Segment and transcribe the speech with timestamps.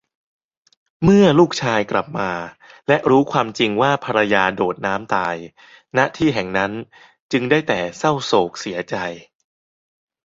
[1.03, 2.31] เมื่อลูกชายกลับมา
[2.87, 5.35] และรู้ความจริงว่าภรรยาโดดน้ำตาย
[5.97, 6.71] ณ ที่แห่งนั้น
[7.31, 8.95] จึงได้แต่ เศร้าโศกเสียใจ